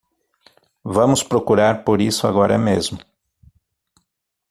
Vamos 0.97 1.23
procurar 1.23 1.83
por 1.83 2.01
isso 2.01 2.25
agora 2.25 2.57
mesmo. 2.57 2.97